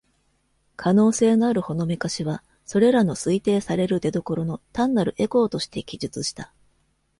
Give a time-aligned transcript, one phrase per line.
[0.77, 6.51] 可能性のあるほのめかしは,それらの推定される出所の単なるエコーとして記述した。